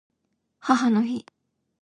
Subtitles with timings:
[0.59, 1.27] 母の日